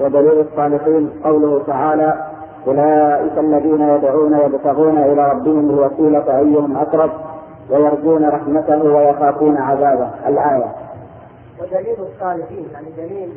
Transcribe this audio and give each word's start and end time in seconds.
ودليل 0.00 0.40
الصالحين 0.40 1.10
قوله 1.24 1.64
تعالى 1.66 2.30
أولئك 2.66 3.38
الذين 3.38 3.80
يدعون 3.80 4.40
يبتغون 4.40 4.98
إلى 4.98 5.30
ربهم 5.30 5.70
الوسيلة 5.70 6.38
أيهم 6.38 6.76
أقرب 6.76 7.10
ويرجون 7.70 8.28
رحمته 8.28 8.82
ويخافون 8.82 9.56
عذابه. 9.56 10.10
الآية. 10.28 10.72
ودليل 11.60 11.96
الصالحين 11.98 12.68
يعني 12.72 12.86
دليل 12.96 13.32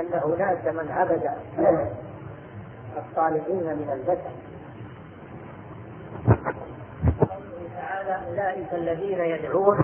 أن 0.00 0.20
هناك 0.24 0.74
من 0.74 0.90
عبد 0.90 1.30
الصالحين 2.98 3.64
من 3.64 3.90
البشر. 3.92 4.30
قوله 7.20 7.68
تعالى 7.76 8.20
أولئك 8.30 8.74
الذين 8.74 9.18
يدعون 9.20 9.78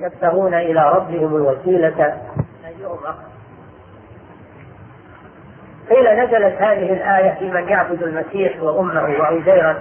يبتغون 0.00 0.54
إلى 0.54 0.92
ربهم 0.92 1.36
الوسيلة 1.36 2.18
أيهم 2.66 2.98
أقرب. 3.04 3.41
قيل 5.90 6.24
نزلت 6.24 6.62
هذه 6.62 6.92
الآية 6.92 7.38
في 7.38 7.50
من 7.50 7.68
يعبد 7.68 8.02
المسيح 8.02 8.62
وأمه 8.62 9.02
وعزيرا. 9.20 9.76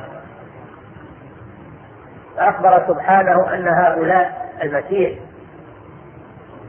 فأخبر 2.37 2.83
سبحانه 2.87 3.53
أن 3.53 3.67
هؤلاء 3.67 4.51
المسيح 4.63 5.19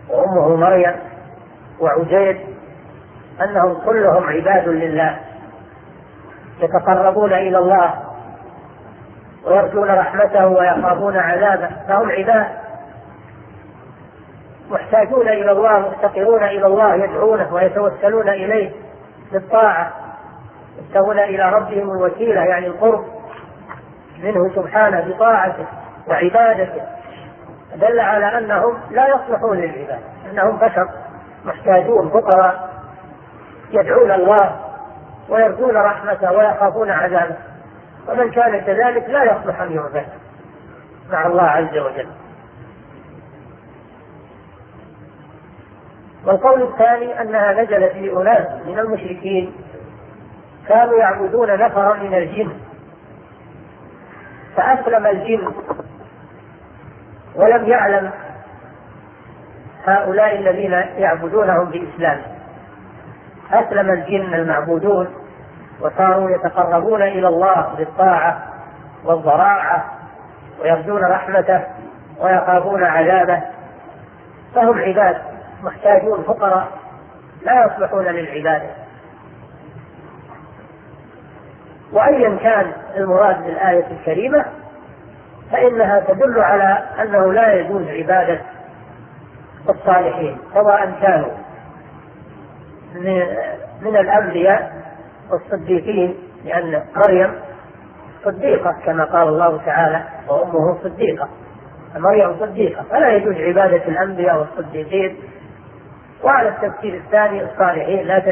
وأمه 0.08 0.56
مريم 0.56 0.96
وعزير 1.80 2.40
أنهم 3.40 3.74
كلهم 3.74 4.24
عباد 4.24 4.68
لله 4.68 5.16
يتقربون 6.60 7.32
إلى 7.32 7.58
الله 7.58 7.94
ويرجون 9.44 9.88
رحمته 9.90 10.46
ويخافون 10.46 11.16
عذابه 11.16 11.68
فهم 11.88 12.10
عباد 12.10 12.46
محتاجون 14.70 15.28
إلى 15.28 15.52
الله 15.52 15.78
مفتقرون 15.78 16.44
إلى 16.44 16.66
الله 16.66 16.94
يدعونه 16.94 17.54
ويتوسلون 17.54 18.28
إليه. 18.28 18.70
بالطاعة 19.32 19.92
يبتغون 20.78 21.18
إلى 21.18 21.50
ربهم 21.50 21.90
الوسيلة 21.90 22.40
يعني 22.40 22.66
القرب 22.66 23.04
منه 24.22 24.54
سبحانه 24.54 25.00
بطاعته 25.00 25.66
وعبادته. 26.08 26.82
دل 27.74 28.00
على 28.00 28.38
أنهم 28.38 28.78
لا 28.90 29.08
يصلحون 29.08 29.56
للعبادة 29.56 29.98
أنهم 30.30 30.56
بشر 30.56 30.88
محتاجون 31.44 32.10
فقراء 32.10 32.70
يدعون 33.70 34.10
الله 34.10 34.56
ويرجون 35.28 35.76
رحمته 35.76 36.32
ويخافون 36.32 36.90
عذابه. 36.90 37.36
ومن 38.08 38.30
كان 38.30 38.60
كذلك 38.60 39.08
لا 39.08 39.24
يصلح 39.24 39.60
أن 39.60 39.72
يعبد 39.72 40.06
مع 41.10 41.26
الله 41.26 41.42
عز 41.42 41.78
وجل. 41.78 42.08
والقول 46.26 46.62
الثاني 46.62 47.20
أنها 47.20 47.52
نزلت 47.52 47.92
في 47.92 48.12
أناس 48.12 48.46
من 48.66 48.78
المشركين 48.78 49.52
كانوا 50.68 50.98
يعبدون 50.98 51.58
نفرا 51.58 51.94
من 51.94 52.14
الجن. 52.14 52.52
فأسلم 54.56 55.06
الجن 55.06 55.52
ولم 57.36 57.64
يعلم 57.64 58.10
هؤلاء 59.86 60.38
الذين 60.38 60.72
يعبدونهم 60.72 61.64
بإسلام 61.64 62.22
أسلم 63.52 63.90
الجن 63.90 64.34
المعبودون 64.34 65.08
وصاروا 65.80 66.30
يتقربون 66.30 67.02
إلى 67.02 67.28
الله 67.28 67.74
بالطاعة 67.78 68.42
والضراعة 69.04 69.84
ويرجون 70.60 71.04
رحمته 71.04 71.62
ويخافون 72.20 72.84
عذابه. 72.84 73.42
فهم 74.54 74.78
عباد. 74.78 75.31
محتاجون 75.62 76.22
فقراء 76.22 76.68
لا 77.42 77.66
يصلحون 77.66 78.04
للعبادة 78.04 78.70
وأيا 81.92 82.36
كان 82.36 82.72
المراد 82.96 83.44
بالآية 83.44 83.86
الكريمة 83.90 84.44
فإنها 85.52 86.00
تدل 86.00 86.40
على 86.40 86.84
أنه 87.02 87.32
لا 87.32 87.54
يجوز 87.54 87.88
عبادة 87.88 88.40
الصالحين 89.68 90.38
سواء 90.54 90.92
كانوا 91.02 91.30
من 93.82 93.96
الأنبياء 93.96 94.72
والصديقين 95.30 96.14
لأن 96.44 96.82
مريم 96.96 97.34
صديقة 98.24 98.74
كما 98.86 99.04
قال 99.04 99.28
الله 99.28 99.60
تعالى 99.66 100.02
وأمه 100.28 100.78
صديقة. 100.82 101.28
مريم 101.96 102.40
صديقة 102.40 102.82
فلا 102.90 103.08
يجوز 103.12 103.34
عبادة 103.36 103.88
الأنبياء 103.88 104.38
والصديقين. 104.38 105.16
وعلى 106.22 106.48
التفسير 106.48 106.94
الثاني 106.94 107.44
الصالحين 107.44 108.06
لا 108.06 108.22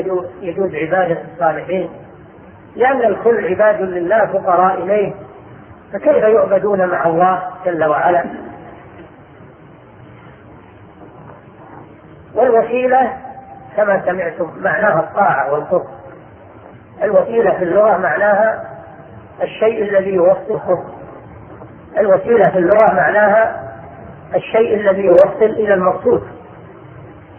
يجوز 0.40 0.74
عبادة 0.74 1.18
الصالحين. 1.34 1.90
لأن 2.76 3.02
الكل 3.02 3.46
عباد 3.46 3.80
لله 3.80 4.26
فقراء 4.26 4.82
إليه 4.82 5.14
فكيف 5.92 6.24
يعبدون 6.24 6.86
مع 6.86 7.06
الله 7.06 7.42
جل 7.64 7.84
وعلا؟ 7.84 8.24
والوسيلة 12.34 13.12
كما 13.76 14.02
سمعتم 14.06 14.50
معناها 14.60 15.00
الطاعة 15.00 15.52
والقرب. 15.52 15.86
الوسيلة 17.02 17.50
في 17.50 17.64
اللغة 17.64 17.96
معناها 17.96 18.64
الشيء 19.42 19.82
الذي 19.82 20.14
يوصل 20.14 20.78
الوسيلة 21.98 22.50
في 22.50 22.58
اللغة 22.58 22.94
معناها 22.94 23.70
الشيء 24.34 24.74
الذي 24.74 25.02
يوصل 25.02 25.42
إلى 25.42 25.74
المقصود. 25.74 26.39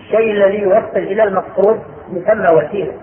الشيء 0.01 0.31
الذي 0.31 0.61
يوصل 0.61 0.97
إلى 0.97 1.23
المقصود 1.23 1.81
يسمى 2.11 2.47
وسيلة. 2.57 2.93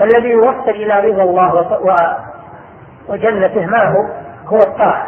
الذي 0.00 0.28
يوصل 0.28 0.70
إلى 0.70 1.00
رضا 1.00 1.22
الله 1.22 2.16
وجنته 3.08 3.66
ما 3.66 3.84
هو؟ 3.84 4.02
هو 4.46 4.58
الطاعة. 4.58 5.06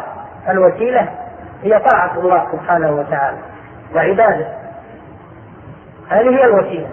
الوسيلة 0.49 1.09
هي 1.63 1.79
طاعة 1.79 2.19
الله 2.19 2.47
سبحانه 2.51 2.91
وتعالى 2.91 3.37
وعبادة. 3.95 4.47
هذه 6.09 6.29
هي 6.29 6.45
الوسيلة. 6.45 6.89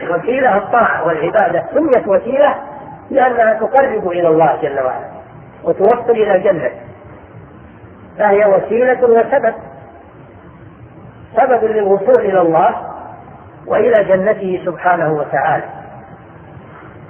الوسيلة 0.00 0.56
الطاعة 0.56 1.06
والعبادة. 1.06 1.64
سميت 1.74 2.08
وسيلة 2.08 2.54
لأنها 3.10 3.54
تقرب 3.54 4.08
إلى 4.08 4.28
الله 4.28 4.58
جل 4.62 4.80
وعلا 4.80 5.10
وتوصل 5.64 6.10
إلى 6.10 6.36
الجنة. 6.36 6.70
فهي 8.18 8.44
وسيلة 8.46 9.04
وسبب. 9.04 9.54
سبب 11.36 11.64
للوصول 11.64 12.20
إلى 12.20 12.40
الله 12.40 12.74
وإلى 13.66 14.04
جنته 14.04 14.62
سبحانه 14.66 15.12
وتعالى. 15.12 15.64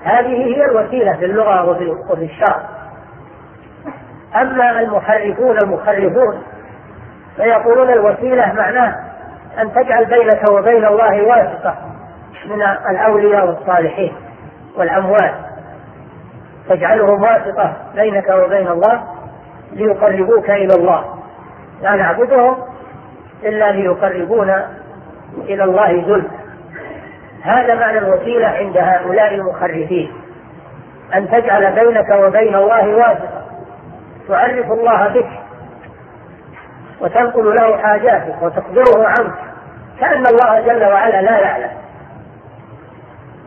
هذه 0.04 0.56
هي 0.56 0.64
الوسيلة 0.64 1.12
في 1.12 1.25
اللغة 1.25 1.70
وفي 2.10 2.25
الشرع. 2.25 2.60
أما 4.37 4.81
المحرفون 4.81 5.59
المخرفون 5.62 6.43
فيقولون 7.37 7.93
الوسيلة 7.93 8.53
معناه 8.53 8.94
أن 9.59 9.72
تجعل 9.72 10.04
بينك 10.04 10.50
وبين 10.50 10.84
الله 10.84 11.22
واسطة 11.22 11.75
من 12.47 12.62
الأولياء 12.91 13.47
والصالحين 13.47 14.12
والأموات. 14.76 15.34
تجعلهم 16.69 17.22
واسطة 17.22 17.72
بينك 17.94 18.28
وبين 18.28 18.69
الله 18.69 19.13
ليقربوك 19.75 20.51
إلى 20.51 20.75
الله. 20.75 21.05
لا 21.83 21.97
نعبدهم 21.97 22.57
إلا 23.43 23.73
ليقربونا 23.73 24.71
إلى 25.39 25.65
الله 25.65 26.05
زلفى. 26.07 26.37
هذا 27.43 27.75
معنى 27.75 27.99
الوسيلة 27.99 28.47
عند 28.49 28.77
هؤلاء 28.77 29.35
المخرفين. 29.35 30.12
أن 31.15 31.31
تجعل 31.31 31.73
بينك 31.73 32.11
وبين 32.11 32.55
الله 32.55 32.89
واسطة. 32.89 33.45
تعرف 34.29 34.73
الله 34.73 35.09
بك. 35.09 35.29
وتنقل 37.01 37.55
له 37.55 37.77
حاجاتك 37.77 38.43
وتخبره 38.43 39.06
عنك. 39.06 39.35
كأن 40.00 40.25
الله 40.27 40.61
جل 40.61 40.85
وعلا 40.85 41.23
لا 41.23 41.38
يعلم. 41.38 41.70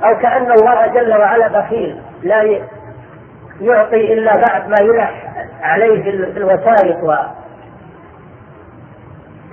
أو 0.04 0.18
كأن 0.18 0.52
الله 0.52 0.88
جل 0.88 1.18
وعلا 1.18 1.48
بخيل. 1.48 2.02
لا 2.24 2.60
يعطي 3.62 4.14
إلا 4.14 4.36
بعد 4.36 4.70
ما 4.70 4.78
يلح 4.82 5.27
عليه 5.62 6.04
في 6.04 6.38
الوسائط 6.38 7.04
و 7.04 7.16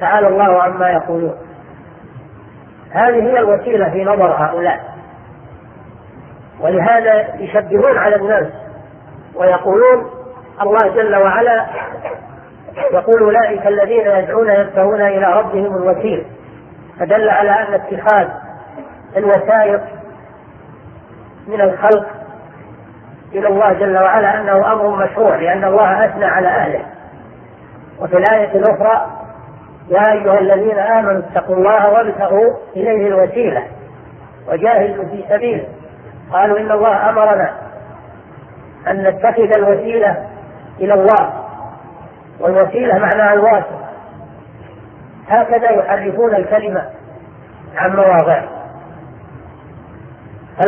تعالى 0.00 0.28
الله 0.28 0.62
عما 0.62 0.90
يقولون. 0.90 1.34
هذه 2.90 3.22
هي 3.22 3.38
الوسيلة 3.38 3.90
في 3.90 4.04
نظر 4.04 4.32
هؤلاء. 4.32 4.94
ولهذا 6.60 7.34
يشبهون 7.34 7.98
على 7.98 8.16
الناس 8.16 8.46
ويقولون 9.34 10.10
الله 10.62 10.94
جل 10.96 11.16
وعلا 11.16 11.66
يقول 12.92 13.22
أولئك 13.22 13.66
الذين 13.66 14.06
يدعون 14.06 14.50
يبتغون 14.50 15.00
إلى 15.00 15.26
ربهم 15.38 15.76
الوسيل 15.76 16.26
فدل 17.00 17.28
على 17.28 17.50
أن 17.50 17.74
اتخاذ 17.74 18.28
الوسائط 19.16 19.80
من 21.46 21.60
الخلق 21.60 22.06
إلى 23.34 23.48
الله 23.48 23.72
جل 23.72 23.98
وعلا 23.98 24.40
أنه 24.40 24.72
أمر 24.72 25.04
مشروع 25.04 25.36
لأن 25.36 25.64
الله 25.64 26.04
أثنى 26.04 26.24
على 26.24 26.48
أهله. 26.48 26.84
وفي 28.00 28.16
الآية 28.16 28.52
الأخرى 28.56 29.06
يا 29.88 30.12
أيها 30.12 30.38
الذين 30.38 30.78
آمنوا 30.78 31.18
اتقوا 31.22 31.56
الله 31.56 31.90
وابتغوا 31.90 32.54
إليه 32.76 33.06
الوسيلة 33.08 33.62
وجاهدوا 34.48 35.04
في 35.04 35.24
سبيله 35.28 35.64
قالوا 36.32 36.58
إن 36.58 36.70
الله 36.70 37.08
أمرنا 37.10 37.52
أن 38.88 39.02
نتخذ 39.02 39.56
الوسيلة 39.56 40.26
إلى 40.80 40.94
الله 40.94 41.32
والوسيلة 42.40 42.98
معناها 42.98 43.32
الواسطة 43.34 43.84
هكذا 45.28 45.70
يحرفون 45.70 46.34
الكلمة 46.34 46.84
عن 47.76 47.96
مواضعه. 47.96 48.44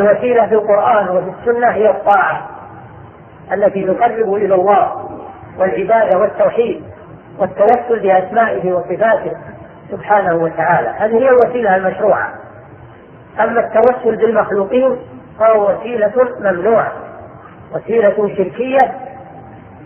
الوسيلة 0.01 0.47
في 0.47 0.55
القرآن 0.55 1.09
وفي 1.09 1.31
السنة 1.41 1.69
هي 1.71 1.91
الطاعة. 1.91 2.49
التي 3.53 3.85
تقرب 3.85 4.35
إلى 4.35 4.55
الله 4.55 5.11
والعبادة 5.59 6.19
والتوحيد 6.19 6.83
والتوسل 7.39 8.01
بأسمائه 8.01 8.73
وصفاته 8.73 9.33
سبحانه 9.91 10.35
وتعالى. 10.35 10.89
هذه 10.89 11.15
هي 11.15 11.29
الوسيلة 11.29 11.77
المشروعة. 11.77 12.33
أما 13.41 13.61
التوسل 13.61 14.17
بالمخلوقين 14.17 14.97
فهو 15.39 15.71
وسيلة 15.71 16.13
ممنوعة. 16.41 16.93
وسيلة 17.75 18.35
شركية 18.37 18.93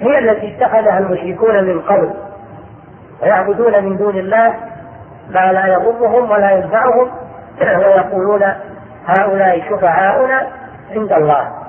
هي 0.00 0.18
التي 0.18 0.56
اتخذها 0.56 0.98
المشركون 0.98 1.64
من 1.64 1.80
قبل. 1.80 2.10
ويعبدون 3.22 3.84
من 3.84 3.96
دون 3.96 4.18
الله 4.18 4.54
ما 5.30 5.52
لا 5.52 5.66
يضرهم 5.66 6.30
ولا 6.30 6.50
ينفعهم. 6.50 7.10
ويقولون 7.78 8.42
هؤلاء 9.06 9.62
شفعاؤنا 9.70 10.46
عند 10.96 11.12
الله. 11.12 11.59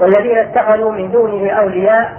والذين 0.00 0.38
اتخذوا 0.38 0.92
من 0.92 1.10
دونه 1.10 1.50
أولياء 1.50 2.12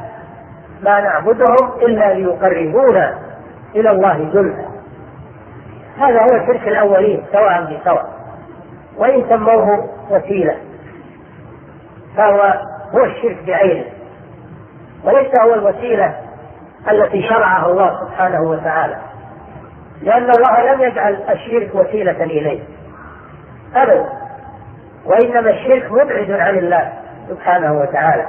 ما 0.81 1.01
نعبدهم 1.01 1.71
إلا 1.81 2.13
ليقربونا 2.13 3.19
إلى 3.75 3.91
الله 3.91 4.29
زلفى 4.33 4.65
هذا 5.97 6.21
هو 6.21 6.45
شرك 6.47 6.67
الأولين 6.67 7.23
سواء 7.31 7.63
بسواء. 7.63 8.09
وإن 8.97 9.25
سموه 9.29 9.89
وسيلة 10.09 10.55
فهو 12.17 12.53
هو 12.95 13.05
الشرك 13.05 13.37
بعينه. 13.47 13.85
وليس 15.03 15.39
هو 15.41 15.53
الوسيلة 15.53 16.15
التي 16.91 17.21
شرعها 17.29 17.65
الله 17.71 17.99
سبحانه 18.05 18.41
وتعالى. 18.41 18.97
لأن 20.01 20.29
الله 20.29 20.73
لم 20.73 20.81
يجعل 20.81 21.17
الشرك 21.29 21.75
وسيلة 21.75 22.23
إليه. 22.23 22.59
أبدا. 23.75 24.09
وإنما 25.05 25.49
الشرك 25.49 25.91
مبعد 25.91 26.31
عن 26.31 26.57
الله. 26.57 26.93
سبحانه 27.29 27.73
وتعالى. 27.73 28.27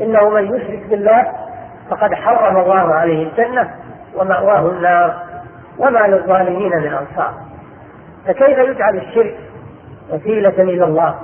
إنه 0.00 0.28
من 0.28 0.56
يشرك 0.56 0.86
بالله 0.90 1.32
فقد 1.90 2.14
حرم 2.14 2.56
الله 2.56 2.94
عليه 2.94 3.28
الجنة 3.28 3.70
ومأواه 4.14 4.68
النار 4.68 5.22
وما 5.78 5.98
للظالمين 5.98 6.76
من 6.76 6.94
أنصار. 6.94 7.34
فكيف 8.26 8.58
يجعل 8.58 8.96
الشرك 8.96 9.38
وسيلة 10.10 10.62
إلى 10.62 10.84
الله؟ 10.84 11.14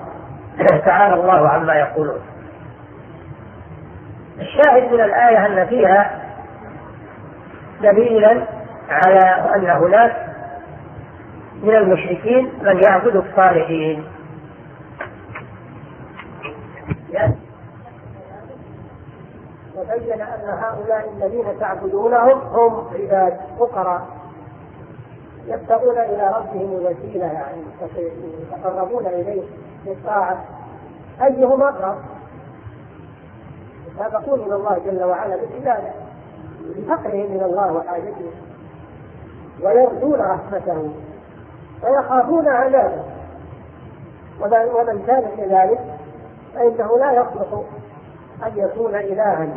تعالى 0.87 1.15
الله 1.15 1.49
عما 1.49 1.75
يقولون. 1.75 2.21
الشاهد 4.41 4.93
من 4.93 5.01
الآية 5.01 5.47
أن 5.47 5.67
فيها 5.67 6.21
دليلا 7.83 8.43
على 8.91 9.55
أن 9.57 9.71
هناك 9.71 10.29
من 11.63 11.75
المشركين 11.75 12.53
من 12.63 12.83
يعبد 12.83 13.17
الصالحين 13.17 14.05
وبين 19.77 20.23
أن 20.45 20.49
هؤلاء 20.49 21.13
الذين 21.17 21.59
تعبدونهم 21.61 22.39
هم 22.39 22.85
عباد 22.95 23.41
فقراء. 23.59 24.07
يبتغون 25.47 25.99
إلى 25.99 26.35
ربهم 26.37 26.73
الوسيلة 26.73 27.27
يعني 27.27 27.63
يتقربون 28.53 29.07
إليه 29.07 29.43
بالطاعة. 29.85 30.45
أيهم 31.23 31.63
أقرب؟ 31.63 31.97
يتابقون 33.95 34.41
إلى 34.41 34.55
الله 34.55 34.79
جل 34.87 35.05
وعلا 35.05 35.37
بالعبادة 35.37 35.93
بفقرهم 36.61 37.27
إلى 37.27 37.45
الله 37.45 37.73
وحاجتهم 37.73 38.33
ويرجون 39.63 40.21
رحمته 40.21 40.91
ويخافون 41.85 42.49
عذابه. 42.49 43.05
ومن 44.41 45.05
كان 45.07 45.23
كذلك 45.37 45.81
فإنه 46.55 46.99
لا 46.99 47.13
يصلح 47.13 47.63
أن 48.47 48.53
يكون 48.57 48.95
إلها. 48.95 49.49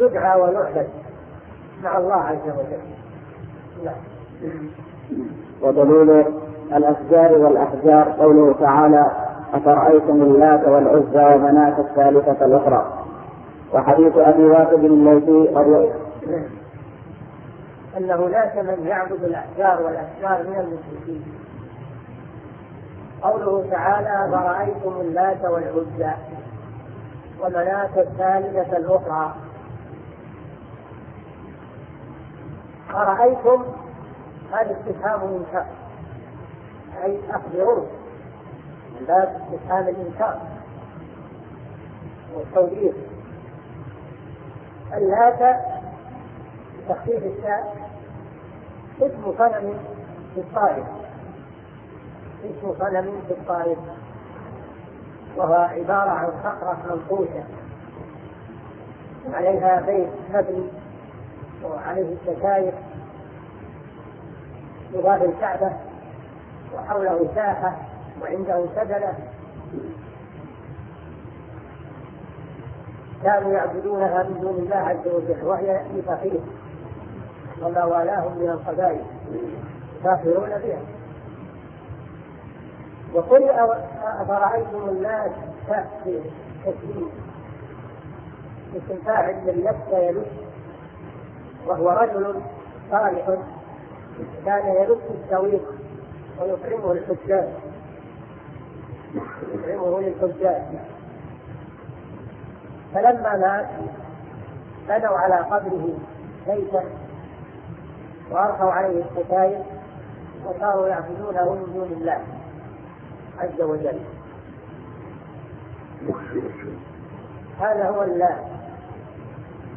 يدعى 0.00 0.40
ويعبد 0.40 0.86
مع 1.82 1.98
الله 1.98 2.14
عز 2.14 2.48
وجل. 2.48 2.80
نعم. 3.84 3.94
ودليل 5.62 6.24
الأشجار 6.76 7.32
والأحجار 7.32 8.12
قوله 8.18 8.54
تعالى 8.60 9.10
أفرأيتم 9.54 10.22
اللات 10.22 10.68
والعزى 10.68 11.34
ومناة 11.34 11.80
الثالثة 11.80 12.44
الأخرى؟ 12.44 12.92
وحديث 13.74 14.16
أبي 14.16 14.44
واقد 14.44 14.84
الليثي 14.84 15.54
رضي 15.54 15.90
أن 17.96 18.10
هناك 18.10 18.56
من 18.56 18.86
يعبد 18.86 19.24
الأحجار 19.24 19.82
والأشجار 19.82 20.50
من 20.50 20.58
المشركين. 20.60 21.24
قوله 23.22 23.70
تعالى 23.70 24.32
فرأيتم 24.32 25.00
اللات 25.00 25.44
والعزى 25.44 26.14
ومناة 27.40 27.90
الثالثة 27.96 28.76
الأخرى؟ 28.76 29.34
أرأيتم؟ 32.94 33.64
هذا 34.52 34.76
استفهام 34.80 35.20
إنكار 35.20 35.66
أي 37.04 37.18
أخبروا. 37.30 37.86
من 39.00 39.06
باب 39.06 39.40
استفهام 39.42 39.88
الإنكار. 39.88 40.40
والتوبيخ 42.34 42.94
اللات 44.92 45.60
تخفيف 46.88 47.22
الشاء 47.24 47.88
اسم 49.02 49.34
صنم 49.38 49.78
في 50.34 50.40
الطائف. 50.40 50.86
اسم 52.44 52.74
صنم 52.78 53.22
في 53.28 53.32
الطائف. 53.32 53.78
وهو 55.36 55.54
عبارة 55.54 56.10
عن 56.10 56.28
صخرة 56.44 56.76
منقوشة. 56.90 57.44
عليها 59.34 59.80
بيت 59.80 60.08
مبني 60.34 60.68
وعليه 61.64 62.14
الشكاير. 62.14 62.72
يضاف 64.92 65.22
الكعبة 65.22 65.72
وحوله 66.74 67.28
ساحة 67.34 67.76
وعنده 68.22 68.66
سدلة 68.76 69.12
كانوا 73.22 73.52
يعبدونها 73.52 74.22
من 74.22 74.40
دون 74.40 74.54
الله 74.54 74.76
عز 74.76 75.06
وجل 75.06 75.44
وهي 75.44 75.84
في 75.92 76.02
فقير 76.02 76.40
وما 77.62 77.84
والاهم 77.84 78.38
من 78.38 78.48
القبائل 78.48 79.02
كافرون 80.04 80.48
بها. 80.48 80.80
وقل 83.14 83.48
أفرأيتم 84.02 84.88
الناس 84.88 85.30
تأتي 85.68 86.20
تسليم؟ 86.62 87.10
من 89.46 89.64
لبس 89.66 89.98
يلف. 89.98 90.28
وهو 91.66 91.90
رجل 91.90 92.40
صالح 92.90 93.26
كان 94.44 94.66
يلف 94.66 94.98
السويق 95.10 95.74
ويطعمه 96.40 96.92
الحجاج. 96.92 97.48
يطعمه 99.54 100.00
للحجاج. 100.00 100.62
فلما 102.94 103.36
مات 103.36 103.68
بنوا 104.88 105.18
على 105.18 105.34
قبره 105.34 105.98
بيتا 106.46 106.84
وألقوا 108.30 108.72
عليه 108.72 109.04
الستاير 109.04 109.62
وصاروا 110.44 110.88
يعبدونه 110.88 111.54
من 111.54 111.72
دون 111.74 111.92
الله 112.00 112.20
عز 113.38 113.60
وجل. 113.60 114.00
هذا 117.60 117.88
هو 117.88 118.02
الله. 118.02 118.44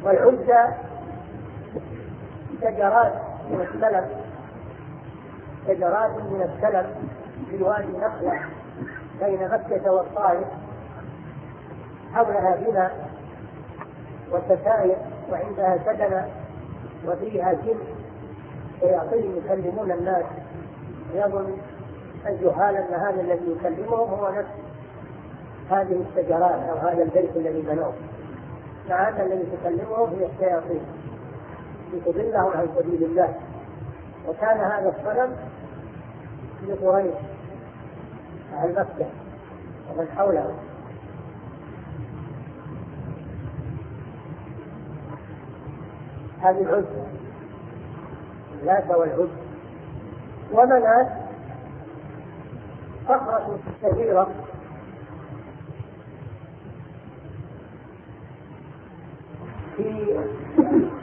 والعزى 0.04 0.74
شجرات 2.62 3.12
من 3.50 3.60
السلف. 3.60 4.04
شجرات 5.66 6.10
من 6.10 6.42
السلف 6.42 6.86
في 7.50 7.62
وادي 7.62 7.92
نخلة 7.98 8.40
بين 9.20 9.48
مكة 9.48 9.92
والطائف 9.92 10.46
حولها 12.14 12.56
بنى 12.56 12.88
وستائر 14.32 14.96
وعندها 15.30 15.78
سدنة 15.86 16.28
وفيها 17.06 17.52
جن 17.52 17.78
شياطين 18.80 19.36
يكلمون 19.36 19.92
الناس. 19.92 20.24
يظن 21.14 21.56
الجهال 22.26 22.76
أن 22.76 22.94
هذا 22.94 23.20
الذي 23.20 23.56
يكلمهم 23.56 24.10
هو 24.10 24.30
نفس 24.34 24.48
هذه 25.70 26.04
الشجرات 26.08 26.68
أو 26.70 26.76
هذا 26.76 27.02
البيت 27.02 27.36
الذي 27.36 27.62
بنوه. 27.62 27.92
مع 28.90 29.08
أن 29.08 29.20
الذي 29.20 29.46
تكلمهم 29.56 30.10
هي 30.18 30.26
الشياطين. 30.26 31.01
لتضلهم 31.92 32.50
عن 32.52 32.68
سبيل 32.76 33.04
الله. 33.04 33.34
وكان 34.28 34.60
هذا 34.60 34.88
الصنم 34.98 35.36
لقريش 36.68 37.14
أهل 38.54 38.70
مكة 38.70 39.06
ومن 39.90 40.08
حوله. 40.16 40.54
هذه 46.42 46.62
العزة 46.62 47.06
اللات 48.60 48.90
والعزة 48.90 49.28
ومنات 50.52 51.08
صخرة 53.08 53.58
كبيرة 53.82 54.28
في 59.76 60.18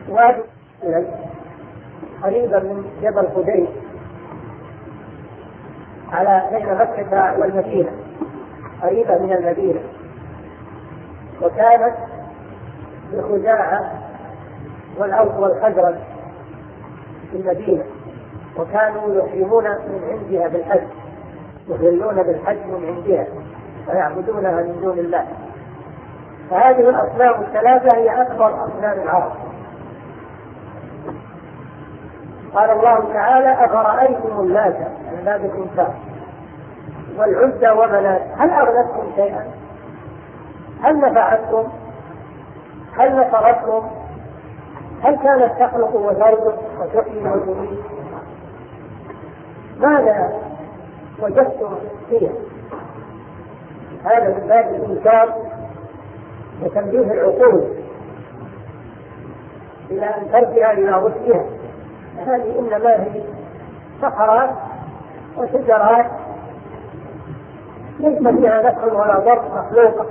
وادي 0.10 0.42
قريبا 2.24 2.60
من 2.60 2.92
جبل 3.02 3.28
خديج 3.36 3.68
على 6.12 6.44
بين 6.52 6.76
مكة 6.76 7.40
والمدينة. 7.40 7.92
قريبة 8.82 9.18
من 9.18 9.34
المدينة. 9.34 9.80
وكانت 11.42 11.96
لخزاعة 13.14 13.92
والأوس 14.98 15.32
والخزرج 15.40 15.96
في 17.32 17.38
المدينة. 17.38 17.84
وكانوا 18.58 19.16
يحرمون 19.16 19.64
من 19.64 20.02
عندها 20.12 20.48
بالحج. 20.48 20.88
يحلون 21.70 22.24
بالحج 22.24 22.58
من 22.66 22.96
عندها. 22.96 23.28
ويعبدونها 23.88 24.62
من 24.62 24.80
دون 24.82 25.00
الله. 25.00 25.26
فهذه 26.50 26.90
الأصنام 26.90 27.42
الثلاثة 27.42 27.98
هي 27.98 28.22
أكبر 28.22 28.66
أصنام 28.66 29.00
العرب. 29.00 29.32
قال 32.54 32.70
الله 32.70 33.14
تعالى 33.14 33.66
أفرأيتم 33.66 34.40
اللات 34.40 34.78
من 35.12 35.22
باب 35.26 35.46
الإنسان 35.46 35.94
والعزى 37.18 37.70
ومنات 37.70 38.22
هل 38.38 38.50
أغنتكم 38.50 39.12
شيئا؟ 39.16 39.48
هل 40.84 41.00
نفعتكم؟ 41.00 41.68
هل 42.98 43.16
نصرتكم؟ 43.16 43.90
هل 45.04 45.16
كانت 45.16 45.52
تخلق 45.60 45.96
وترزق 45.96 46.60
وتحيي 46.80 47.30
وتميت؟ 47.32 47.80
ماذا 49.80 50.34
وجدتم 51.22 51.76
فيها؟ 52.10 52.32
هذا 54.06 54.28
من 54.28 54.48
باب 54.48 54.76
الإنكار 54.76 55.34
وتنبيه 56.64 57.00
العقول 57.14 57.64
إلى 59.92 60.06
أن 60.06 60.32
ترجع 60.32 60.72
إلى 60.72 60.92
رشدها 60.92 61.59
هذه 62.18 62.60
إنما 62.60 63.04
هي 63.04 63.24
صخرات 64.02 64.50
وشجرات 65.38 66.06
ليس 68.00 68.18
فيها 68.18 68.62
نفع 68.62 68.86
ولا 68.86 69.20
ضر 69.20 69.42
مخلوقة. 69.56 70.06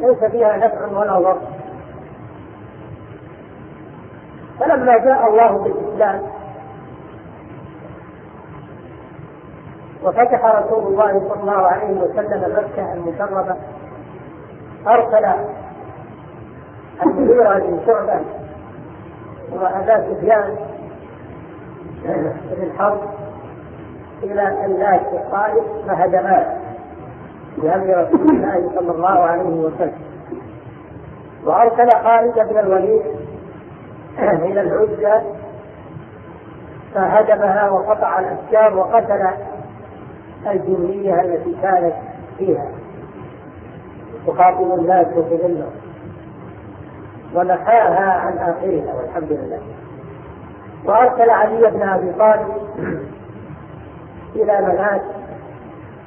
ليس 0.00 0.24
فيها 0.24 0.56
نفع 0.56 0.86
ولا 0.86 1.18
ضر. 1.18 1.38
فلما 4.60 4.98
جاء 4.98 5.28
الله 5.28 5.58
بالإسلام 5.58 6.22
وفتح 10.02 10.44
رسول 10.44 10.86
الله 10.86 11.28
صلى 11.28 11.40
الله 11.40 11.66
عليه 11.66 12.00
وسلم 12.00 12.56
مكة 12.56 12.92
المشرفة 12.92 13.56
أرسل 14.86 15.26
المغيرة 17.02 17.58
بن 17.58 17.80
شعبة 17.86 18.20
وأبا 19.52 20.14
سفيان 20.14 20.56
بن 22.04 22.62
الحرب 22.62 23.00
إلى 24.22 24.64
الناس 24.66 25.00
الطائف 25.12 25.64
فهدماه 25.86 26.56
بأمر 27.58 28.04
رسول 28.04 28.30
الله 28.30 28.70
صلى 28.74 28.90
الله 28.90 29.08
عليه 29.08 29.42
وسلم. 29.42 29.98
وأرسل 31.44 31.90
خالد 32.04 32.48
بن 32.50 32.58
الوليد 32.58 33.02
إلى 34.18 34.60
العزة 34.60 35.22
فهدمها 36.94 37.70
وقطع 37.70 38.18
الأشجار 38.18 38.78
وقتل 38.78 39.28
الجنية 40.46 41.20
التي 41.20 41.56
كانت 41.62 41.94
فيها. 42.38 42.66
تخاطب 44.26 44.78
الناس 44.78 45.06
وتذلهم 45.16 45.70
ونحاها 47.34 48.10
عن 48.12 48.38
آخرها 48.38 48.94
والحمد 48.94 49.32
لله 49.32 49.60
وأرسل 50.84 51.30
علي 51.30 51.70
بن 51.70 51.88
أبي 51.88 52.12
طالب 52.12 52.48
إلى 54.36 54.60
منات 54.60 55.02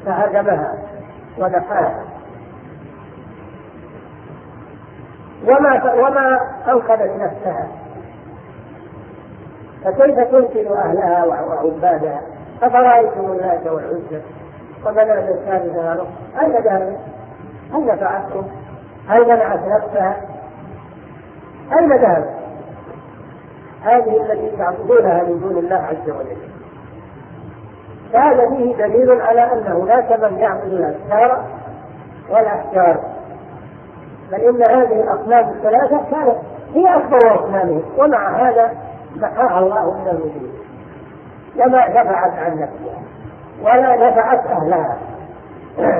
فهدمها 0.06 0.74
ونحاها 1.40 2.04
وما 5.48 5.94
وما 5.94 6.40
أنقذت 6.68 7.12
نفسها 7.22 7.68
فكيف 9.84 10.20
تنقذ 10.20 10.68
أهلها 10.68 11.26
وعبادها 11.26 12.22
أفرأيتم 12.64 13.32
اللات 13.32 13.68
والعزى 13.68 14.22
ومنعت 14.86 15.30
الثالثة 15.30 16.06
أين 16.42 16.52
ذهبت؟ 16.52 16.98
هل 17.74 17.86
نفعتكم؟ 17.86 18.48
هل 19.10 19.26
منعت 19.26 19.60
نفسها؟ 19.60 20.33
أين 21.80 21.94
ذهبت؟ 21.94 22.30
هذه 23.84 24.22
التي 24.22 24.58
تعبدونها 24.58 25.24
من 25.24 25.40
دون 25.40 25.58
الله 25.58 25.76
عز 25.76 26.10
وجل. 26.10 26.38
فهذا 28.14 28.50
فيه 28.50 28.76
دليل 28.76 29.22
على 29.22 29.42
أن 29.42 29.72
هناك 29.72 30.20
من 30.20 30.38
يعبد 30.38 30.74
الأشجار 30.74 31.44
والأحجار. 32.30 33.00
بل 34.32 34.40
إن 34.42 34.78
هذه 34.78 35.02
الأصنام 35.02 35.50
الثلاثة 35.50 36.02
كانت 36.12 36.38
هي 36.74 36.96
أكبر 36.96 37.46
أصنامهم 37.46 37.84
ومع 37.98 38.30
هذا 38.30 38.72
نحاها 39.20 39.60
الله 39.60 39.92
من 39.94 40.08
الوجود. 40.08 40.54
وما 41.56 41.90
نفعت 41.90 42.40
عن 42.40 42.60
نفسها 42.60 43.00
ولا 43.64 44.10
نفعت 44.10 44.46
أهلها. 44.48 44.98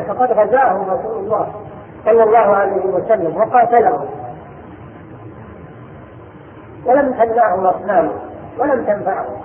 فقد 0.08 0.32
غزاهم 0.32 0.90
رسول 0.90 1.24
الله 1.24 1.48
صلى 2.06 2.24
الله 2.24 2.56
عليه 2.56 2.86
وسلم 2.86 3.38
وقاتلهم. 3.38 4.06
ولم 6.86 7.14
تمنعهم 7.14 7.66
أصنامه 7.66 8.12
ولم 8.60 8.86
تنفعهم 8.86 9.42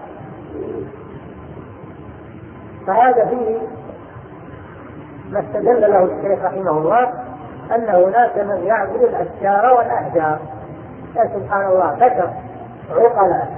فهذا 2.87 3.25
فيه 3.25 3.59
ما 5.30 5.40
استدل 5.40 5.80
له 5.80 6.04
الشيخ 6.04 6.45
رحمه 6.45 6.71
الله 6.71 7.12
أن 7.75 7.88
هناك 7.88 8.38
من 8.38 8.62
يعبد 8.66 9.02
الأشجار 9.02 9.75
والأحجار 9.76 10.38
يا 11.16 11.30
سبحان 11.35 11.66
الله 11.66 11.95
بشر 11.95 12.30
عقلاء. 12.90 13.49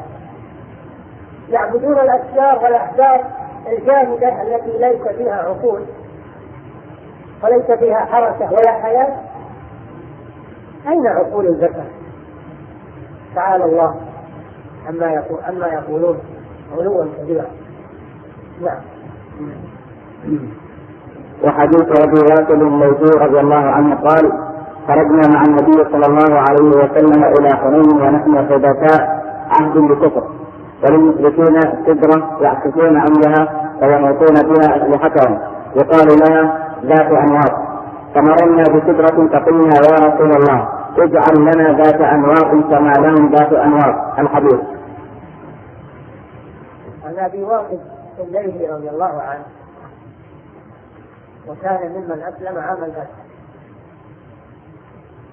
يعبدون 1.48 1.98
الأشجار 1.98 2.64
والأحجار 2.64 3.24
الجامدة 3.66 4.42
التي 4.42 4.78
ليس 4.78 5.16
فيها 5.16 5.34
عقول 5.34 5.84
وليس 7.44 7.70
فيها 7.78 7.98
حركة 8.04 8.52
ولا 8.52 8.72
حياة. 8.72 9.16
أين 10.88 11.06
عقول 11.06 11.46
البشر؟ 11.46 11.84
تعالى 13.34 13.64
الله 13.64 13.94
عما 14.88 15.06
يقول 15.06 15.38
عما 15.44 15.66
يقولون. 15.66 16.16
علوا 16.78 17.04
كبيرا. 17.18 17.44
نعم. 18.62 18.80
وحديث 21.44 21.82
أبي 22.04 22.20
واكد 22.30 22.62
الموضوع 22.62 23.26
رضي 23.26 23.40
الله 23.40 23.56
عنه 23.56 23.94
قال 23.94 24.32
خرجنا 24.88 25.22
مع 25.34 25.42
النبي 25.42 25.72
صلى 25.92 26.06
الله 26.08 26.38
عليه 26.38 26.68
وسلم 26.68 27.24
إلى 27.24 27.56
حنين 27.56 28.02
ونحن 28.02 28.48
حدثاء 28.48 29.22
عهد 29.60 29.78
بكفر. 29.78 30.24
وللمشركين 30.82 31.60
سدره 31.86 32.40
يعكفون 32.40 32.96
عملها 32.96 33.70
ويموتون 33.82 34.36
فيها 34.36 34.76
أسلحتهم. 34.76 35.38
يقال 35.76 36.08
لها 36.20 36.58
ذات 36.84 37.12
انواط 37.12 37.52
فمرنا 38.14 38.62
بسدره 38.62 39.28
فقلنا 39.28 39.74
يا 39.74 40.08
رسول 40.08 40.30
الله. 40.36 40.79
اجعل 41.00 41.40
لنا 41.40 41.82
ذات 41.82 42.00
انواط 42.00 42.50
كما 42.70 42.92
لهم 42.92 43.34
ذات 43.34 43.52
انواط 43.52 44.18
الحديث. 44.18 44.60
عن 47.04 47.18
أبي 47.18 47.42
واقد 47.42 47.80
الليثي 48.20 48.66
رضي 48.66 48.90
الله 48.90 49.22
عنه 49.22 49.44
وكان 51.48 51.92
ممن 51.92 52.22
أسلم 52.22 52.58
عام 52.58 52.84
الفتح 52.84 53.20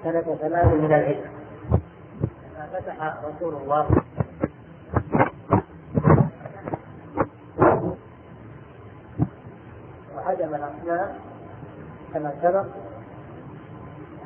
سنة 0.03 0.35
ثمان 0.41 0.67
من 0.67 0.85
الهجرة. 0.85 1.29
فتح 2.73 3.13
رسول 3.25 3.53
الله. 3.53 3.85
وهدم 10.15 10.55
الأصنام 10.55 11.09
كما 12.13 12.31
سبق 12.41 12.65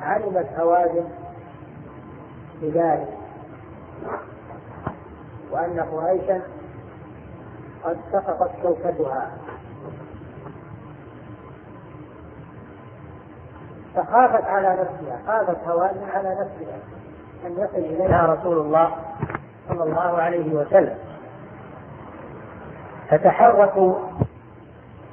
علمت 0.02 0.48
هوازن 0.58 1.04
بذلك 2.62 3.08
وأن 5.50 5.80
قريشا 5.80 6.40
قد 7.84 7.96
سقطت 8.12 8.50
شوكتها 8.62 9.30
فخافت 13.94 14.44
على 14.44 14.68
نفسها 14.68 15.18
خافت 15.26 15.68
هوازن 15.68 16.10
على 16.14 16.30
نفسها 16.30 16.78
أن 17.46 17.52
يصل 17.52 17.78
إليها. 17.78 18.26
رسول 18.26 18.58
الله 18.58 18.90
صلى 19.68 19.82
الله 19.82 20.22
عليه 20.22 20.54
وسلم. 20.54 20.98
فتحركوا 23.08 23.94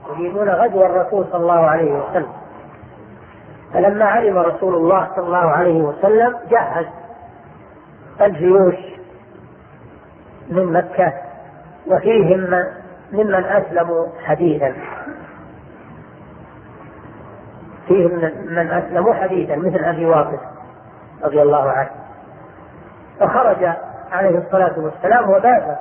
يريدون 0.10 0.50
غزو 0.50 0.86
الرسول 0.86 1.26
صلى 1.32 1.42
الله 1.42 1.66
عليه 1.66 1.92
وسلم. 1.94 2.34
فلما 3.74 4.06
علم 4.06 4.38
رسول 4.38 4.76
الله 4.76 5.08
صلى 5.16 5.26
الله 5.26 5.38
عليه 5.38 5.82
وسلم 5.82 6.38
جهز 6.50 6.86
الجيوش 8.22 8.76
من 10.50 10.74
مكة 10.74 11.14
وفيهم 11.88 12.66
ممن 13.12 13.46
أسلموا 13.46 14.08
حديثا. 14.26 14.74
فيهم 17.88 18.12
من 18.46 18.72
أسلموا 18.72 19.14
حديثا 19.14 19.56
مثل 19.56 19.86
أبي 19.86 20.06
واقف 20.06 20.40
رضي 21.24 21.42
الله 21.42 21.70
عنه. 21.72 21.90
فخرج 23.20 23.70
عليه 24.12 24.38
الصلاة 24.38 24.80
والسلام 24.80 25.30
وبات 25.30 25.80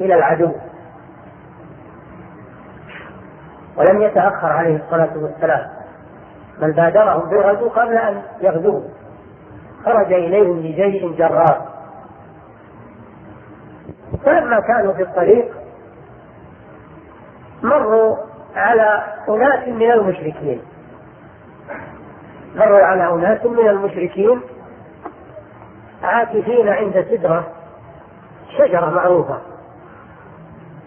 إلى 0.00 0.14
العدو. 0.14 0.52
ولم 3.76 4.02
يتأخر 4.02 4.52
عليه 4.52 4.76
الصلاة 4.76 5.10
والسلام. 5.16 5.66
بل 6.60 6.72
بادرهم 6.72 7.30
بالغزو 7.30 7.68
قبل 7.68 7.96
أن 7.96 8.22
يغزوه. 8.40 8.99
خرج 9.84 10.12
إليهم 10.12 10.60
بجيش 10.60 11.02
جرار 11.02 11.68
فلما 14.24 14.60
كانوا 14.60 14.92
في 14.92 15.02
الطريق 15.02 15.60
مروا 17.62 18.16
على 18.56 19.02
أناس 19.28 19.68
من 19.68 19.90
المشركين. 19.90 20.62
مروا 22.54 22.80
على 22.80 23.12
أناس 23.12 23.46
من 23.46 23.68
المشركين 23.68 24.40
عاكفين 26.02 26.68
عند 26.68 27.06
سدرة 27.10 27.46
شجرة 28.58 28.90
معروفة 28.90 29.40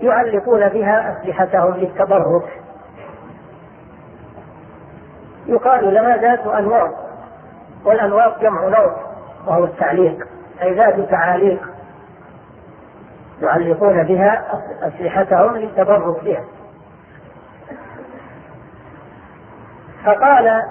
يعلقون 0.01 0.69
بها 0.69 1.21
أسلحتهم 1.21 1.73
للتبرك. 1.73 2.61
يقال 5.47 5.93
لها 5.93 6.17
ذات 6.17 6.47
أنواط 6.47 7.02
والأنواط 7.85 8.41
جمع 8.41 8.61
نوط 8.61 8.93
وهو 9.47 9.63
التعليق 9.63 10.27
أي 10.61 10.73
ذات 10.73 11.09
تعاليق 11.09 11.69
يعلقون 13.41 14.03
بها 14.03 14.61
أسلحتهم 14.81 15.57
للتبرك 15.57 16.23
بها. 16.23 16.43
فقال 20.05 20.63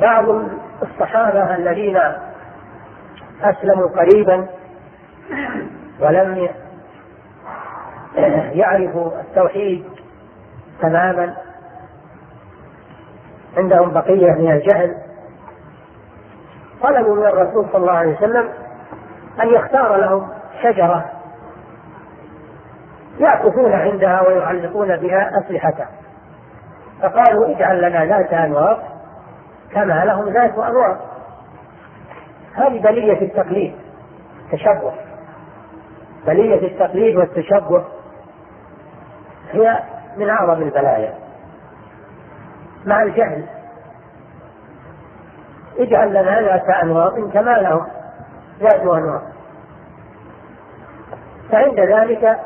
بعض 0.00 0.24
الصحابة 0.82 1.54
الذين 1.56 2.00
أسلموا 3.42 3.88
قريبا 3.88 4.46
ولم 6.00 6.48
يعرفوا 8.52 9.20
التوحيد 9.20 9.84
تماما 10.80 11.34
عندهم 13.56 13.90
بقية 13.90 14.32
من 14.32 14.50
الجهل 14.52 14.97
طلبوا 16.82 17.16
من 17.16 17.26
الرسول 17.26 17.66
صلى 17.72 17.80
الله 17.80 17.92
عليه 17.92 18.16
وسلم 18.16 18.48
أن 19.42 19.48
يختار 19.48 19.96
لهم 19.96 20.28
شجرة 20.62 21.04
يعكفون 23.20 23.72
عندها 23.72 24.28
ويعلقون 24.28 24.96
بها 24.96 25.30
أسلحتهم 25.38 25.86
فقالوا 27.02 27.56
اجعل 27.56 27.78
لنا 27.82 28.04
ذات 28.06 28.32
أنواط 28.32 28.78
كما 29.72 30.04
لهم 30.04 30.28
ذات 30.28 30.58
أنواط 30.58 30.96
هذه 32.54 32.80
بلية 32.80 33.22
التقليد 33.22 33.74
تشبه. 34.52 34.92
بلية 36.26 36.66
التقليد 36.66 37.16
والتشبه 37.16 37.84
هي 39.52 39.78
من 40.16 40.28
أعظم 40.30 40.62
البلايا. 40.62 41.14
مع 42.86 43.02
الجهل 43.02 43.44
اجعل 45.78 46.10
لنا 46.10 46.40
ذات 46.40 46.68
أنواط 46.82 47.14
كما 47.32 47.50
لهم 47.50 47.86
ذات 48.60 48.80
أنواط 48.80 49.22
فعند 51.52 51.80
ذلك 51.80 52.38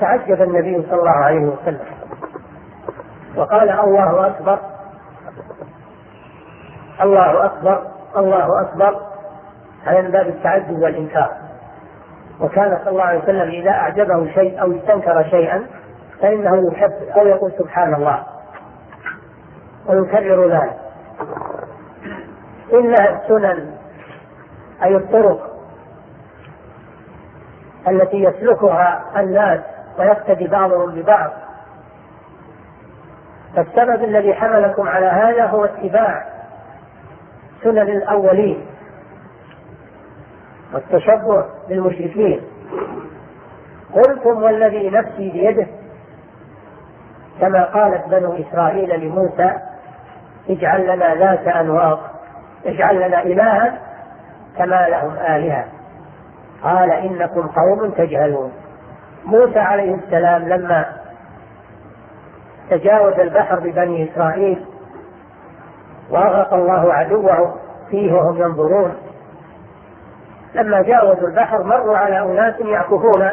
تعجب 0.00 0.42
النبي 0.42 0.86
صلى 0.90 1.00
الله 1.00 1.10
عليه 1.10 1.46
وسلم. 1.46 1.80
وقال 3.36 3.70
الله 3.70 4.26
أكبر. 4.26 4.58
الله 7.02 7.44
أكبر. 7.44 7.86
الله 8.16 8.60
أكبر. 8.60 9.00
على 9.86 10.02
باب 10.02 10.26
التعجب 10.26 10.82
والإنكار. 10.82 11.30
وكان 12.40 12.78
صلى 12.84 12.90
الله 12.90 13.04
عليه 13.04 13.22
وسلم 13.22 13.50
إذا 13.50 13.70
أعجبه 13.70 14.32
شيء 14.34 14.62
أو 14.62 14.72
استنكر 14.72 15.22
شيئا 15.30 15.66
فإنه 16.20 16.72
يحب 16.72 16.92
أو 17.16 17.26
يقول 17.26 17.52
سبحان 17.58 17.94
الله. 17.94 18.22
ويكرر 19.86 20.48
ذلك. 20.48 20.76
إنها 22.74 23.22
السنن 23.22 23.76
أي 24.82 24.96
الطرق 24.96 25.50
التي 27.88 28.16
يسلكها 28.16 29.04
الناس 29.16 29.60
ويقتدي 29.98 30.46
بعضهم 30.46 30.90
ببعض. 30.90 31.30
فالسبب 33.56 34.04
الذي 34.04 34.34
حملكم 34.34 34.88
على 34.88 35.06
هذا 35.06 35.46
هو 35.46 35.64
اتباع 35.64 36.26
سنن 37.62 37.78
الأولين 37.78 38.66
والتشبه 40.72 41.44
بالمشركين. 41.68 42.40
قلتم 43.94 44.42
والذي 44.42 44.90
نفسي 44.90 45.30
بيده 45.30 45.66
كما 47.40 47.64
قالت 47.64 48.08
بنو 48.08 48.34
إسرائيل 48.34 49.00
لموسى 49.00 49.52
اجعل 50.50 50.96
لنا 50.96 51.14
ذات 51.14 51.48
أنواط 51.48 51.98
اجعل 52.66 52.96
لنا 52.96 53.22
إلها 53.22 53.78
كما 54.58 54.88
لهم 54.88 55.16
آلهة. 55.16 55.64
قال 56.62 56.90
إنكم 56.90 57.48
قوم 57.48 57.90
تجهلون. 57.90 58.52
موسى 59.24 59.58
عليه 59.58 59.94
السلام 59.94 60.48
لما 60.48 60.86
تجاوز 62.70 63.20
البحر 63.20 63.60
ببني 63.60 64.12
إسرائيل 64.12 64.64
وأغرق 66.10 66.54
الله 66.54 66.94
عدوه 66.94 67.54
فيه 67.90 68.12
وهم 68.12 68.36
ينظرون 68.36 68.94
لما 70.54 70.82
جاوزوا 70.82 71.28
البحر 71.28 71.62
مروا 71.62 71.96
على 71.96 72.22
أناس 72.22 72.60
يعكفون 72.60 73.30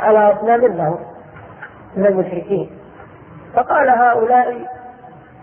على 0.00 0.32
أصنام 0.32 0.60
لهم 0.60 0.98
من 1.96 2.06
المشركين. 2.06 2.70
فقال 3.54 3.88
هؤلاء 3.88 4.66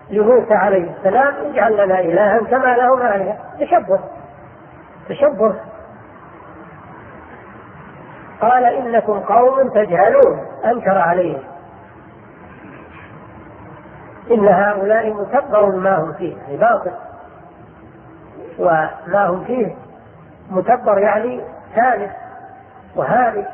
لموسى 0.10 0.54
عليه 0.54 0.91
السلام 0.91 1.34
اجعل 1.46 1.74
لنا 1.74 2.00
إلها 2.00 2.39
كما 2.39 2.76
لهم 2.76 3.02
آلهة 3.02 3.38
تشبه. 3.60 4.00
تشبه. 5.10 5.56
قال 8.41 8.65
إنكم 8.65 9.20
قوم 9.20 9.70
تجهلون. 9.70 10.46
أنكر 10.65 10.98
عليهم. 10.98 11.44
إن 14.32 14.48
هؤلاء 14.48 15.13
متبر 15.13 15.76
ما 15.76 15.98
هم 15.98 16.13
فيه 16.13 16.38
يعني 16.38 16.58
باطل. 16.58 16.91
وما 18.60 19.28
هم 19.28 19.44
فيه 19.44 19.76
متبر 20.50 20.98
يعني 20.98 21.41
ثالث 21.76 22.12
وهالك 22.96 23.50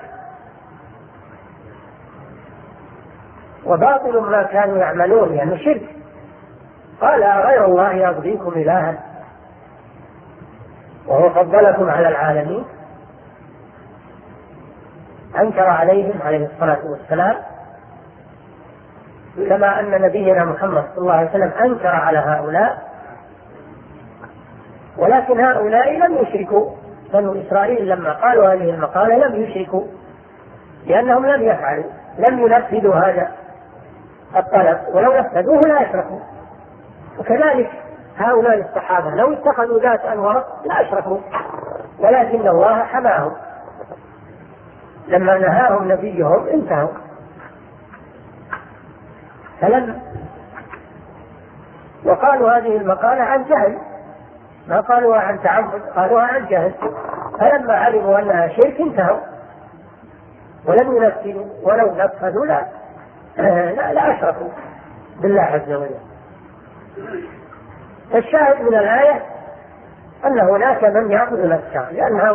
وباطل 3.65 4.19
ما 4.19 4.43
كانوا 4.43 4.77
يعملون 4.77 5.33
يعني 5.33 5.57
شرك. 5.63 6.00
قال 7.01 7.23
غير 7.23 7.65
الله 7.65 7.93
يرضيكم 7.93 8.49
إلها 8.49 8.95
وهو 11.07 11.29
فضلكم 11.29 11.89
على 11.89 12.07
العالمين. 12.07 12.65
أنكر 15.39 15.69
عليهم 15.69 16.21
عليه 16.25 16.45
الصلاة 16.45 16.79
والسلام 16.85 17.35
كما 19.49 19.79
أن 19.79 20.01
نبينا 20.01 20.45
محمد 20.45 20.83
صلى 20.95 20.97
الله 20.97 21.13
عليه 21.13 21.29
وسلم 21.29 21.51
أنكر 21.61 21.87
على 21.87 22.17
هؤلاء 22.17 22.91
ولكن 24.97 25.39
هؤلاء 25.39 25.97
لم 25.97 26.17
يشركوا. 26.17 26.81
بنو 27.13 27.41
إسرائيل 27.41 27.89
لما 27.89 28.13
قالوا 28.13 28.53
هذه 28.53 28.69
المقالة 28.69 29.27
لم 29.27 29.35
يشركوا 29.43 29.83
لأنهم 30.85 31.25
لم 31.25 31.41
يفعلوا 31.41 31.91
لم 32.17 32.39
ينفذوا 32.39 32.95
هذا 32.95 33.31
الطلب 34.35 34.79
ولو 34.93 35.13
نفذوه 35.13 35.59
لا 35.59 35.81
يشركوا 35.81 36.19
وكذلك 37.19 37.71
هؤلاء 38.17 38.59
الصحابة 38.59 39.09
لو 39.09 39.33
اتخذوا 39.33 39.79
ذات 39.79 40.05
أنوار 40.05 40.45
لا 40.65 40.81
أشركوا 40.81 41.17
ولكن 41.99 42.47
الله 42.47 42.83
حماهم. 42.83 43.31
لما 45.07 45.37
نهاهم 45.37 45.91
نبيهم 45.91 46.47
انتهوا. 46.47 46.91
فلم 49.61 50.01
وقالوا 52.05 52.57
هذه 52.57 52.77
المقالة 52.77 53.23
عن 53.23 53.43
جهل. 53.43 53.77
ما 54.67 54.81
قالوها 54.81 55.19
عن 55.19 55.43
تعبد 55.43 55.81
قالوها 55.95 56.23
عن 56.23 56.45
جهل. 56.45 56.73
فلما 57.39 57.73
علموا 57.73 58.19
أنها 58.19 58.47
شرك 58.47 58.81
انتهوا. 58.81 59.19
ولم 60.65 60.95
ينفذوا 60.97 61.45
ولو 61.63 61.95
نفذوا 61.95 62.45
لا 62.45 62.65
لا, 63.77 63.93
لا 63.93 64.17
أشركوا. 64.17 64.49
بالله 65.21 65.41
عز 65.41 65.71
وجل. 65.71 66.10
فالشاهد 68.11 68.61
من 68.61 68.75
الآية 68.75 69.25
أن 70.25 70.39
هناك 70.39 70.83
من 70.83 71.11
يعبد 71.11 71.39
الأشجار 71.39 71.91
لأنها 71.91 72.31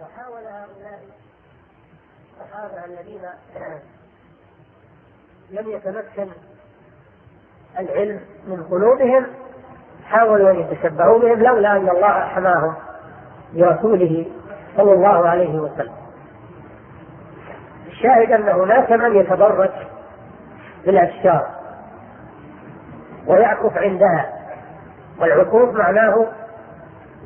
وحاول 0.00 0.44
هؤلاء 2.52 2.84
الذين 2.86 3.22
لم 5.50 5.70
يتمكن 5.70 6.28
العلم 7.78 8.20
من 8.46 8.62
قلوبهم 8.70 9.26
حاولوا 10.04 10.50
أن 10.50 10.60
يتشبهوا 10.60 11.18
بهم 11.18 11.42
لولا 11.42 11.72
أن 11.76 11.88
الله 11.88 12.20
حماهم 12.28 12.74
برسوله 13.54 14.26
صلى 14.76 14.92
الله 14.92 15.28
عليه 15.28 15.58
وسلم. 15.58 15.94
الشاهد 17.86 18.32
أن 18.32 18.48
هناك 18.48 18.92
من 18.92 19.16
يتبرك 19.16 19.85
بالأشجار. 20.86 21.50
ويعكف 23.26 23.76
عندها. 23.76 24.32
والعكوف 25.18 25.74
معناه 25.74 26.26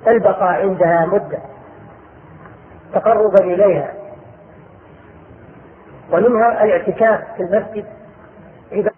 البقاء 0.06 0.60
عندها 0.60 1.06
مدة. 1.06 1.38
تقربا 2.94 3.44
إليها. 3.44 3.92
ومنها 6.12 6.64
الاعتكاف 6.64 7.34
في 7.36 7.42
المسجد. 7.42 7.86
إذا 8.72 8.90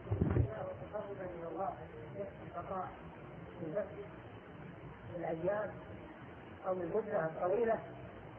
الأيام 5.19 5.71
أو 6.69 6.73
المدة 6.73 7.25
الطويلة 7.25 7.75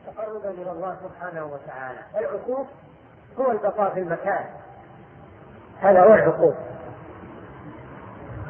تقربا 0.07 0.49
إلى 0.49 0.71
الله 0.71 0.97
سبحانه 1.03 1.45
وتعالى. 1.45 1.99
العكوف 2.17 2.67
هو 3.39 3.51
البقاء 3.51 3.93
في 3.93 3.99
المكان. 3.99 4.45
هذا 5.83 6.03
هو 6.03 6.13
العقوق 6.13 6.53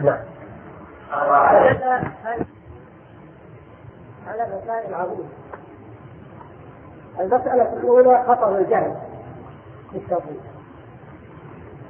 نعم. 0.01 0.19
على 4.27 4.61
مسائل 4.63 4.93
عظيمة 4.93 5.29
المسألة 7.19 7.73
الأولى 7.73 8.23
خطر 8.27 8.57
الجهل 8.57 8.95
بالتوحيد 9.93 10.39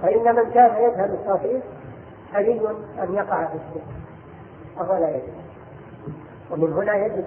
فإن 0.02 0.36
من 0.36 0.52
كان 0.52 0.84
يجهل 0.84 1.14
التوحيد 1.14 1.62
حري 2.34 2.62
أن 3.04 3.14
يقع 3.14 3.46
في 3.46 3.54
الشرك 3.54 3.88
وهو 4.78 4.98
لا 4.98 5.10
يجب 5.10 5.34
ومن 6.52 6.74
هنا 6.74 6.96
يجب 6.96 7.26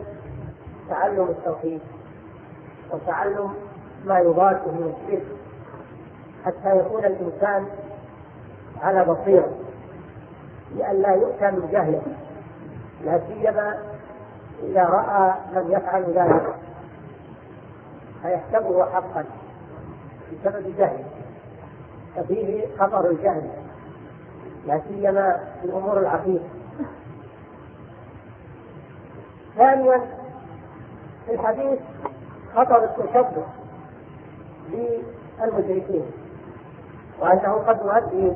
تعلم 0.88 1.22
التوحيد 1.22 1.80
وتعلم 2.90 3.54
ما 4.04 4.18
يضاد 4.18 4.68
من 4.68 4.94
الشرك. 4.96 5.26
حتى 6.44 6.78
يكون 6.78 7.04
الإنسان 7.04 7.66
على 8.82 9.04
بصيرة 9.04 9.50
لئلا 10.74 11.14
يؤتى 11.14 11.50
من 11.50 11.68
جهله. 11.72 12.02
لا 13.04 13.20
سيما 13.28 13.78
إذا 14.62 14.84
رأى 14.84 15.34
من 15.54 15.70
يفعل 15.72 16.02
ذلك. 16.02 16.54
فيحسبه 18.22 18.84
حقا 18.84 19.24
بسبب 20.32 20.74
جهله. 20.78 21.04
ففيه 22.16 22.66
خطر 22.78 23.10
الجهل. 23.10 23.50
لا 24.66 24.80
سيما 24.88 25.40
في 25.60 25.66
الأمور 25.66 25.98
العقيدة. 25.98 26.44
ثانيا 29.56 30.00
في 31.26 31.34
الحديث 31.34 31.78
خطر 32.54 32.84
التشبه 32.84 33.44
بالمشركين 34.70 36.04
وأنه 37.20 37.52
قد 37.52 37.80
يؤدي 37.84 38.32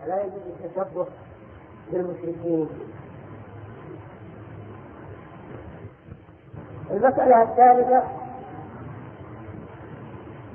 فلا 0.00 0.22
يجوز 0.22 0.42
التشبه 0.64 1.06
بالمشركين. 1.92 2.68
المسألة 6.90 7.42
الثالثة 7.42 8.02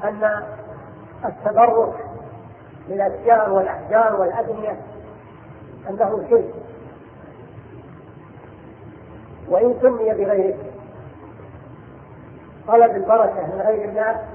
أن 0.03 0.43
التبرك 1.25 2.05
بالأشجار 2.89 3.53
والأحجار 3.53 4.21
والأدمية 4.21 4.81
أنه 5.89 6.25
شرك. 6.29 6.53
وإن 9.49 9.75
سمي 9.81 10.13
بغير 10.13 10.55
اسم 10.55 10.71
طلب 12.67 12.95
البركة 12.95 13.45
من 13.45 13.61
غير 13.65 13.89
الله 13.89 14.25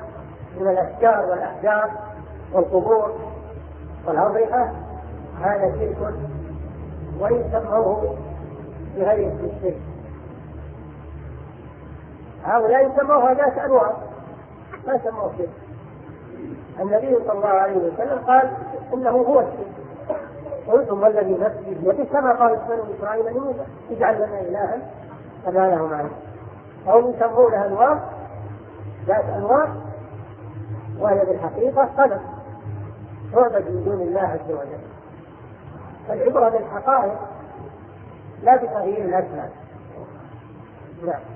من 0.60 0.68
الأشجار 0.68 1.24
والأحجار 1.30 2.15
والقبور 2.56 3.12
والأضرحة 4.06 4.72
هذا 5.40 5.72
شرك 5.78 6.14
وإن 7.20 7.44
سموه 7.52 8.16
بغير 8.96 9.32
الشرك 9.44 9.76
هؤلاء 12.44 12.96
سموها 12.96 13.34
ذات 13.34 13.58
أنواع 13.58 13.92
ما 14.86 14.98
سموه 15.04 15.32
شرك. 15.38 15.48
النبي 16.80 17.16
صلى 17.26 17.32
الله 17.32 17.48
عليه 17.48 17.76
وسلم 17.76 18.18
قال 18.26 18.50
إنه 18.94 19.10
هو 19.10 19.40
الشرك. 19.40 19.76
قلتم 20.68 21.02
والذي 21.02 21.36
نفسي 21.40 21.74
بيده؟ 21.74 22.04
كما 22.04 22.32
قال 22.32 22.58
بنو 22.68 22.82
إسرائيل 22.98 23.26
لموسى 23.26 23.64
اجعل 23.90 24.16
لنا 24.16 24.40
الها 24.40 24.78
كما 25.44 25.68
لهم 25.70 25.94
عليه 25.94 26.10
فهم 26.86 27.10
يسمونها 27.10 27.66
انواع 27.66 27.98
ذات 29.06 29.24
انواع 29.24 29.68
وهي 31.00 31.24
بالحقيقة 31.24 31.88
صنم 31.96 32.35
تعبد 33.32 33.70
من 33.70 33.84
دون 33.84 34.00
الله 34.00 34.20
عز 34.20 34.50
وجل. 34.50 34.80
فالعبره 36.08 36.48
بالحقائق 36.48 37.18
لا 38.42 38.56
بتغيير 38.56 39.04
الأسماء. 39.04 39.50
نعم. 41.06 41.35